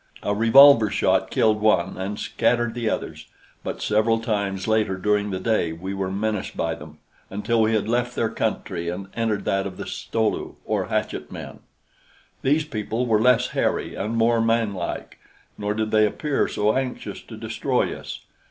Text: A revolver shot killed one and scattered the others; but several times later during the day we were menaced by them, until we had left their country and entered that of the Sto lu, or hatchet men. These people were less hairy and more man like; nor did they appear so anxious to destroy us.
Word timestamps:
A 0.23 0.33
revolver 0.33 0.89
shot 0.89 1.29
killed 1.29 1.61
one 1.61 1.95
and 1.95 2.17
scattered 2.19 2.73
the 2.73 2.89
others; 2.89 3.27
but 3.63 3.83
several 3.83 4.17
times 4.19 4.67
later 4.67 4.97
during 4.97 5.29
the 5.29 5.39
day 5.39 5.73
we 5.73 5.93
were 5.93 6.09
menaced 6.09 6.57
by 6.57 6.73
them, 6.73 6.97
until 7.29 7.61
we 7.61 7.75
had 7.75 7.87
left 7.87 8.15
their 8.15 8.27
country 8.31 8.89
and 8.89 9.09
entered 9.13 9.45
that 9.45 9.67
of 9.67 9.77
the 9.77 9.85
Sto 9.85 10.27
lu, 10.27 10.55
or 10.65 10.85
hatchet 10.85 11.31
men. 11.31 11.59
These 12.41 12.65
people 12.65 13.05
were 13.05 13.21
less 13.21 13.49
hairy 13.49 13.93
and 13.93 14.15
more 14.17 14.41
man 14.41 14.73
like; 14.73 15.19
nor 15.55 15.75
did 15.75 15.91
they 15.91 16.07
appear 16.07 16.47
so 16.47 16.75
anxious 16.75 17.21
to 17.21 17.37
destroy 17.37 17.95
us. 17.95 18.21